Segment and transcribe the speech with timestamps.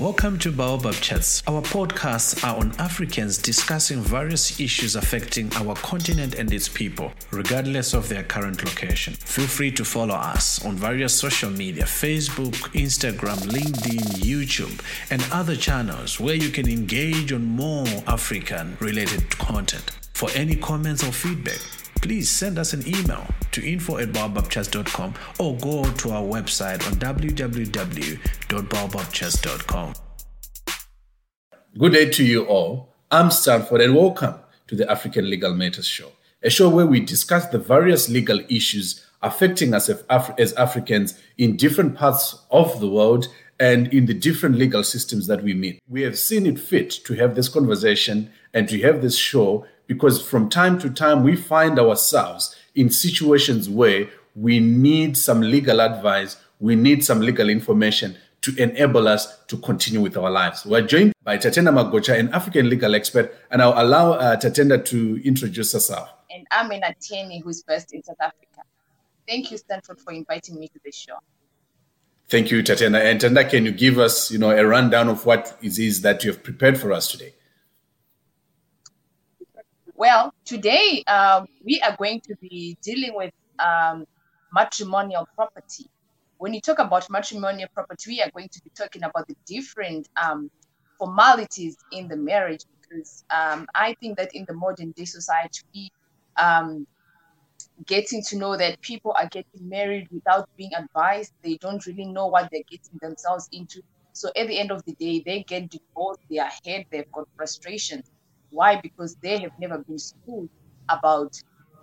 [0.00, 1.42] Welcome to Baobab Chats.
[1.46, 7.92] Our podcasts are on Africans discussing various issues affecting our continent and its people, regardless
[7.92, 9.12] of their current location.
[9.12, 14.80] Feel free to follow us on various social media Facebook, Instagram, LinkedIn, YouTube,
[15.10, 19.90] and other channels where you can engage on more African related content.
[20.14, 21.60] For any comments or feedback,
[22.00, 26.94] please send us an email to info at baobabchats.com or go to our website on
[26.94, 29.94] www.baobabchats.com.
[31.78, 32.94] Good day to you all.
[33.10, 34.34] I'm Stanford and welcome
[34.66, 36.12] to the African Legal Matters Show,
[36.42, 41.94] a show where we discuss the various legal issues affecting us as Africans in different
[41.94, 45.82] parts of the world and in the different legal systems that we meet.
[45.86, 50.24] We have seen it fit to have this conversation and to have this show because
[50.24, 56.36] from time to time we find ourselves in situations where we need some legal advice,
[56.60, 60.64] we need some legal information to enable us to continue with our lives.
[60.64, 65.20] We're joined by Tatenda Magocha, an African legal expert, and I'll allow uh, Tatenda to
[65.24, 66.08] introduce herself.
[66.30, 68.62] And I'm an attorney who's based in South Africa.
[69.26, 71.18] Thank you, Stanford, for inviting me to the show.
[72.28, 73.00] Thank you, Tatenda.
[73.00, 76.22] And Tanda, can you give us, you know, a rundown of what it is that
[76.22, 77.34] you have prepared for us today?
[80.00, 84.06] Well, today um, we are going to be dealing with um,
[84.50, 85.90] matrimonial property.
[86.38, 90.08] When you talk about matrimonial property, we are going to be talking about the different
[90.16, 90.50] um,
[90.96, 95.90] formalities in the marriage because um, I think that in the modern day society, we
[96.38, 96.86] um,
[97.84, 101.34] getting to know that people are getting married without being advised.
[101.44, 103.82] They don't really know what they're getting themselves into.
[104.14, 107.28] So at the end of the day, they get divorced, they are hurt, they've got
[107.36, 108.02] frustration
[108.50, 108.80] why?
[108.80, 110.50] Because they have never been schooled
[110.88, 111.32] about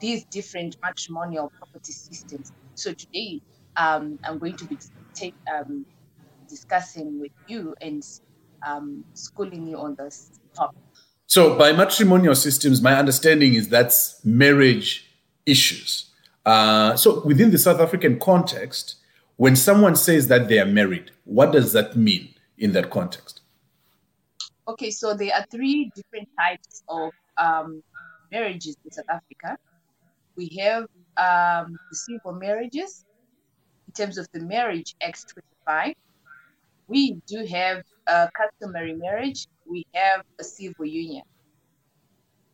[0.00, 2.52] these different matrimonial property systems.
[2.74, 3.40] So today,
[3.76, 4.78] um, I'm going to be
[5.14, 5.86] take, um,
[6.48, 8.02] discussing with you and
[8.66, 10.78] um, schooling you on this topic.
[11.26, 15.10] So, by matrimonial systems, my understanding is that's marriage
[15.44, 16.10] issues.
[16.44, 18.96] Uh, so, within the South African context,
[19.36, 23.40] when someone says that they are married, what does that mean in that context?
[24.68, 27.82] Okay, so there are three different types of um,
[28.32, 29.56] marriages in South Africa.
[30.36, 30.82] We have
[31.16, 33.04] um, the civil marriages
[33.86, 35.24] in terms of the Marriage Act
[35.64, 35.94] 25.
[36.88, 39.46] We do have a customary marriage.
[39.64, 41.22] We have a civil union.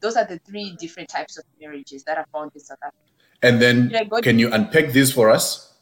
[0.00, 2.98] Those are the three different types of marriages that are found in South Africa.
[3.42, 3.90] And then,
[4.22, 5.74] can you unpack this for us?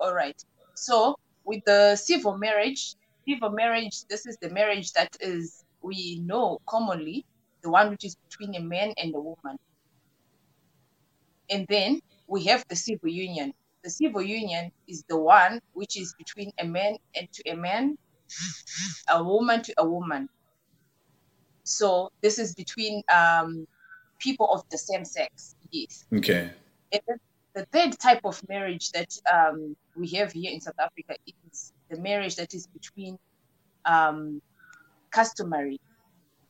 [0.00, 0.36] All right.
[0.74, 2.96] So, with the civil marriage,
[3.28, 7.24] civil marriage, this is the marriage that is, we know commonly,
[7.62, 9.58] the one which is between a man and a woman.
[11.50, 13.52] And then we have the civil union.
[13.84, 17.96] The civil union is the one which is between a man and to a man,
[19.10, 20.28] a woman to a woman.
[21.62, 23.66] So this is between um,
[24.18, 25.56] people of the same sex.
[25.70, 26.04] Yes.
[26.12, 26.50] Okay.
[26.92, 27.20] And
[27.54, 31.98] the third type of marriage that um, we have here in South Africa is the
[32.00, 33.18] marriage that is between
[33.84, 34.40] um,
[35.10, 35.80] customary,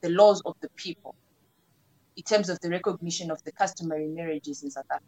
[0.00, 1.14] the laws of the people,
[2.16, 5.06] in terms of the recognition of the customary marriages in South Africa.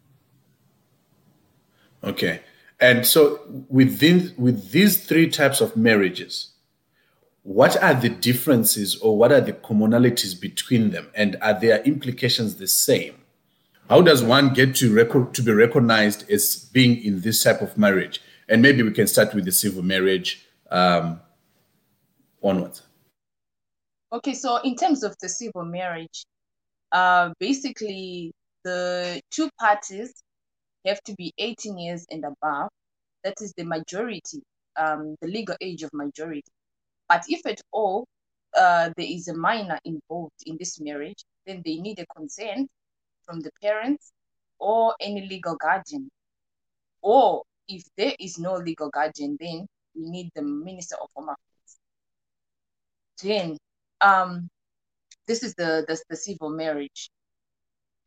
[2.03, 2.41] Okay.
[2.79, 6.53] And so within with these three types of marriages,
[7.43, 12.55] what are the differences or what are the commonalities between them and are their implications
[12.55, 13.15] the same?
[13.89, 17.77] How does one get to record to be recognized as being in this type of
[17.77, 18.21] marriage?
[18.49, 21.21] And maybe we can start with the civil marriage um,
[22.41, 22.81] onwards.
[24.11, 26.25] Okay, so in terms of the civil marriage,
[26.91, 28.31] uh, basically
[28.63, 30.23] the two parties
[30.85, 32.69] have to be 18 years and above.
[33.23, 34.41] That is the majority,
[34.77, 36.51] um, the legal age of majority.
[37.07, 38.07] But if at all
[38.57, 42.67] uh, there is a minor involved in this marriage, then they need a consent
[43.25, 44.11] from the parents
[44.57, 46.09] or any legal guardian.
[47.01, 51.77] Or if there is no legal guardian, then we need the Minister of Home Affairs.
[53.23, 53.57] Then,
[54.01, 54.49] um,
[55.27, 57.11] this is the, the, the civil marriage.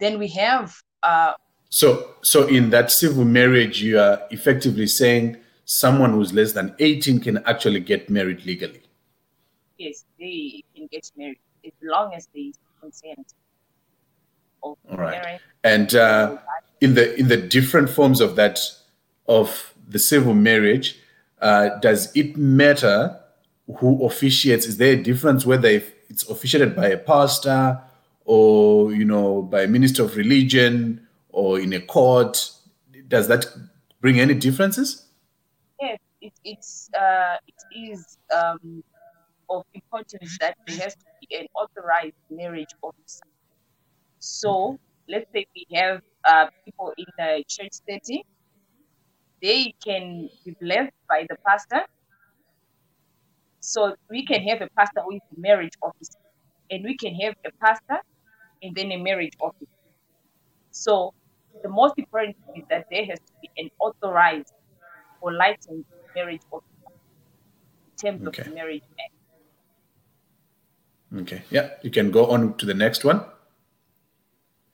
[0.00, 0.74] Then we have.
[1.02, 1.34] Uh,
[1.70, 7.20] so, so in that civil marriage, you are effectively saying someone who's less than 18
[7.20, 8.82] can actually get married legally.
[9.78, 13.34] Yes, they can get married as long as they consent.
[14.60, 15.40] All right.
[15.64, 16.38] And uh,
[16.80, 18.60] in the in the different forms of that
[19.40, 20.98] of the civil marriage,
[21.40, 23.18] uh, does it matter
[23.78, 24.66] who officiates?
[24.66, 27.80] Is there a difference whether it's officiated by a pastor
[28.24, 32.50] or you know by a minister of religion or in a court?
[33.08, 33.46] Does that
[34.00, 35.06] bring any differences?
[35.80, 38.84] Yes, it, it's uh, it is um,
[39.48, 43.24] of importance that there has to be an authorized marriage officer.
[44.18, 48.22] So let's say we have uh, people in a church setting,
[49.42, 51.82] they can be blessed by the pastor.
[53.60, 56.18] So we can have a pastor who is a marriage officer,
[56.70, 58.00] and we can have a pastor
[58.62, 59.66] and then a marriage officer.
[60.70, 61.12] So
[61.62, 64.52] the most important is that there has to be an authorized
[65.20, 66.92] or licensed marriage officer
[67.86, 68.42] in terms Okay.
[68.42, 69.12] of the marriage act.
[71.22, 71.42] Okay.
[71.50, 71.70] Yeah.
[71.82, 73.24] You can go on to the next one.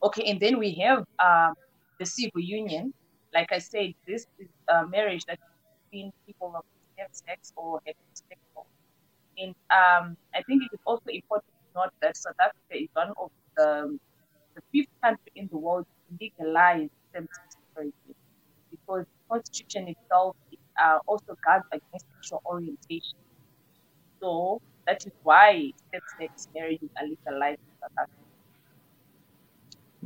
[0.02, 1.54] Okay, and then we have um,
[1.98, 2.94] the civil union.
[3.34, 5.38] Like I said, this is a marriage that
[5.90, 8.66] between people of the same sex or heterosexual.
[9.36, 13.12] And um, I think it is also important to note that South Africa is one
[13.16, 13.98] of the,
[14.54, 17.94] the fifth country in the world to legalize same-sex marriage
[18.70, 20.36] because the constitution itself
[20.82, 23.18] uh, also guards against sexual orientation.
[24.20, 28.14] So that is why same-sex marriages are legalized in South Africa.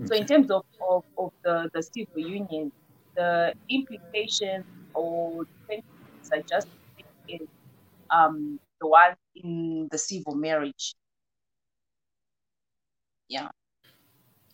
[0.04, 2.72] So in terms of, of, of the, the civil union,
[3.16, 4.64] the implications
[4.94, 6.68] or benefits are just
[7.28, 7.46] in
[8.10, 10.94] um, the one in the civil marriage.
[13.28, 13.48] Yeah.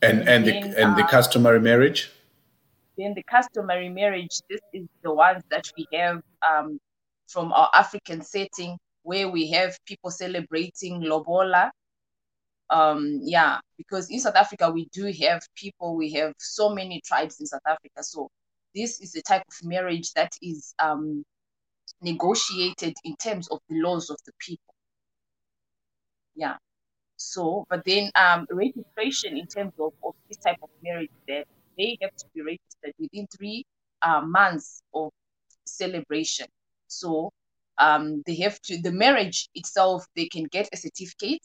[0.00, 2.10] And and the and the uh, customary marriage.
[2.96, 6.80] Then the customary marriage, this is the ones that we have um,
[7.28, 11.70] from our African setting where we have people celebrating Lobola.
[12.70, 17.40] Um, yeah, because in South Africa we do have people, we have so many tribes
[17.40, 18.02] in South Africa.
[18.02, 18.28] So
[18.74, 21.24] this is the type of marriage that is um,
[22.02, 24.74] negotiated in terms of the laws of the people.
[26.34, 26.56] Yeah.
[27.16, 31.98] So, but then um, registration in terms of, of this type of marriage, that they
[32.00, 33.64] have to be registered within three
[34.02, 35.10] uh, months of
[35.64, 36.46] celebration.
[36.86, 37.32] So
[37.78, 40.06] um, they have to the marriage itself.
[40.14, 41.40] They can get a certificate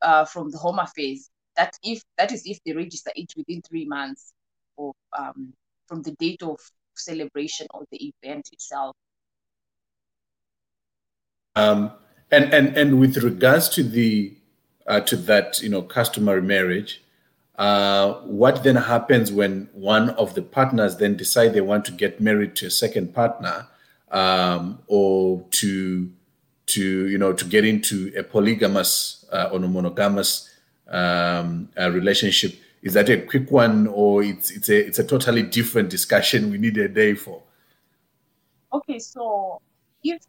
[0.00, 1.30] uh, from the Home Affairs.
[1.56, 4.32] That if that is if they register it within three months
[4.78, 5.52] of um,
[5.92, 6.58] from the date of
[6.94, 8.96] celebration or the event itself.
[11.54, 11.92] Um,
[12.30, 14.34] and and and with regards to the
[14.86, 17.02] uh, to that you know customary marriage,
[17.56, 22.22] uh, what then happens when one of the partners then decide they want to get
[22.22, 23.66] married to a second partner,
[24.10, 26.10] um, or to
[26.68, 30.48] to you know to get into a polygamous uh, or a monogamous
[30.88, 32.54] um, uh, relationship?
[32.82, 36.58] Is that a quick one, or it's it's a it's a totally different discussion we
[36.58, 37.42] need a day for?
[38.72, 39.60] Okay, so
[40.02, 40.20] if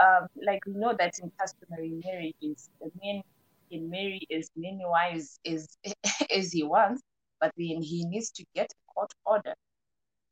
[0.00, 3.22] um, like we know that in customary marriages, the man
[3.70, 5.76] can marry as many wives as
[6.34, 7.02] as he wants,
[7.40, 9.54] but then he needs to get a court order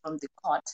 [0.02, 0.64] from the court.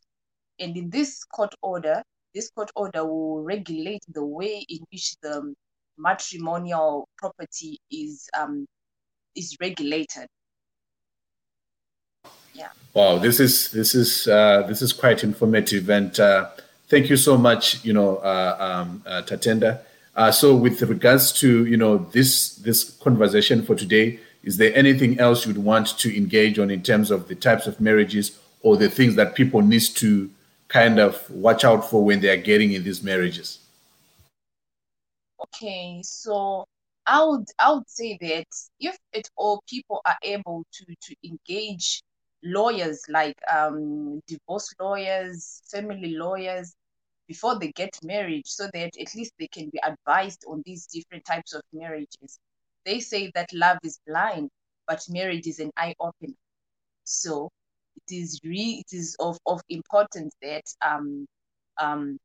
[0.61, 2.03] And in this court order,
[2.33, 5.53] this court order will regulate the way in which the
[5.99, 8.67] matrimonial property is um
[9.35, 10.29] is regulated.
[12.55, 12.69] Yeah.
[12.95, 16.51] Wow, this is this is uh, this is quite informative, and uh,
[16.89, 19.81] thank you so much, you know, uh, um, uh, Tatenda.
[20.15, 25.19] Uh, so, with regards to you know this this conversation for today, is there anything
[25.19, 28.91] else you'd want to engage on in terms of the types of marriages or the
[28.91, 30.31] things that people need to
[30.69, 33.59] kind of watch out for when they are getting in these marriages?
[35.43, 36.67] Okay, so
[37.07, 38.47] I would I would say that
[38.81, 42.03] if at all people are able to to engage
[42.45, 46.75] lawyers like um divorce lawyers, family lawyers
[47.29, 51.25] before they get married so that at least they can be advised on these different
[51.25, 52.39] types of marriages.
[52.85, 54.51] They say that love is blind,
[54.87, 56.35] but marriage is an eye opener.
[57.05, 57.51] So
[57.97, 61.27] it is re it is of, of importance that um
[61.79, 62.19] um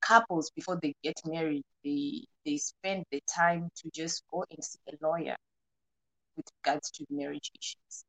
[0.00, 4.78] couples before they get married they they spend the time to just go and see
[4.88, 5.36] a lawyer
[6.36, 8.04] with regards to marriage issues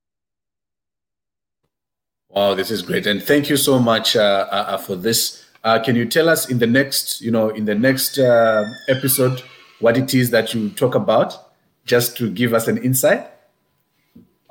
[2.33, 5.45] Wow, this is great, and thank you so much uh, uh, for this.
[5.63, 9.43] Uh, can you tell us in the next, you know, in the next uh, episode,
[9.79, 11.51] what it is that you talk about,
[11.85, 13.27] just to give us an insight?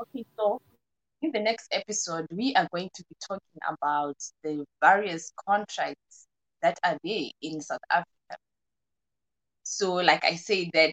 [0.00, 0.60] okay so
[1.22, 6.26] in the next episode we are going to be talking about the various contracts
[6.62, 8.36] that are there in south africa
[9.62, 10.92] so like i say that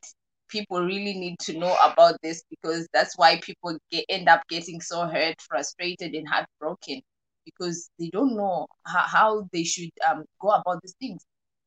[0.49, 4.81] people really need to know about this because that's why people get, end up getting
[4.81, 7.01] so hurt frustrated and heartbroken
[7.45, 11.23] because they don't know how, how they should um, go about these things.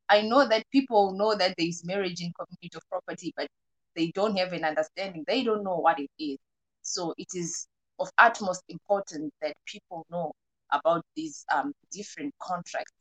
[0.09, 3.47] I know that people know that there is marriage in community of property but
[3.95, 5.23] they don't have an understanding.
[5.27, 6.37] They don't know what it is.
[6.81, 7.67] So it is
[7.99, 10.33] of utmost importance that people know
[10.71, 13.00] about these um, different contracts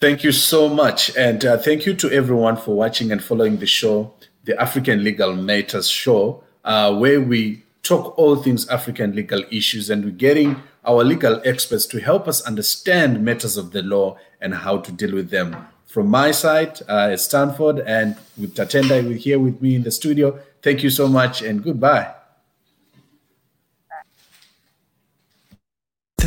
[0.00, 1.16] Thank you so much.
[1.16, 4.14] And uh, thank you to everyone for watching and following the show,
[4.44, 10.04] the African Legal Matters Show, uh, where we talk all things African legal issues and
[10.04, 14.78] we're getting our legal experts to help us understand matters of the law and how
[14.78, 15.66] to deal with them.
[15.86, 20.38] From my side, uh, Stanford, and with Tatenda here with me in the studio.
[20.62, 22.17] Thank you so much and goodbye.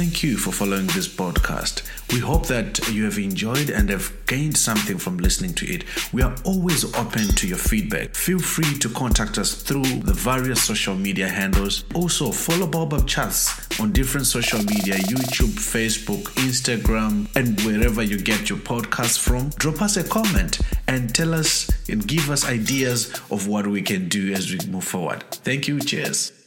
[0.01, 1.83] Thank you for following this podcast.
[2.11, 5.83] We hope that you have enjoyed and have gained something from listening to it.
[6.11, 8.15] We are always open to your feedback.
[8.15, 11.83] Feel free to contact us through the various social media handles.
[11.93, 18.49] Also, follow Baobab Chats on different social media YouTube, Facebook, Instagram, and wherever you get
[18.49, 19.49] your podcasts from.
[19.59, 24.09] Drop us a comment and tell us and give us ideas of what we can
[24.09, 25.23] do as we move forward.
[25.29, 25.79] Thank you.
[25.79, 26.40] Cheers.